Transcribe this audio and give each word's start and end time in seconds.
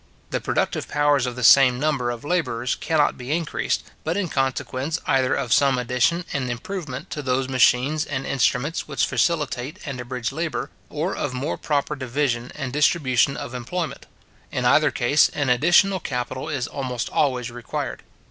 The 0.31 0.41
productive 0.41 0.87
powers 0.87 1.27
of 1.27 1.35
the 1.35 1.43
same 1.43 1.79
number 1.79 2.09
of 2.09 2.23
labourers 2.23 2.73
cannot 2.73 3.19
be 3.19 3.31
increased, 3.31 3.83
but 4.03 4.17
in 4.17 4.29
consequence 4.29 4.97
either 5.05 5.35
of 5.35 5.53
some 5.53 5.77
addition 5.77 6.25
and 6.33 6.49
improvement 6.49 7.11
to 7.11 7.21
those 7.21 7.47
machines 7.47 8.03
and 8.03 8.25
instruments 8.25 8.87
which 8.87 9.05
facilitate 9.05 9.77
and 9.85 10.01
abridge 10.01 10.31
labour, 10.31 10.71
or 10.89 11.15
of 11.15 11.35
more 11.35 11.55
proper 11.55 11.95
division 11.95 12.51
and 12.55 12.73
distribution 12.73 13.37
of 13.37 13.53
employment. 13.53 14.07
In 14.51 14.65
either 14.65 14.89
case, 14.89 15.29
an 15.35 15.49
additional 15.49 15.99
capital 15.99 16.49
is 16.49 16.65
almost 16.65 17.07
always 17.11 17.51
required. 17.51 18.01